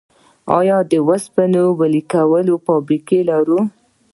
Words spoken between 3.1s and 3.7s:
لرو؟